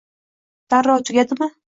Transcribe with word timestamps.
Darrov 0.73 1.03
tugadimi 1.11 1.51